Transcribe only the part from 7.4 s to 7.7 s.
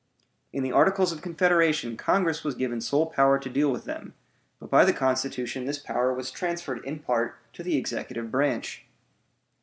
to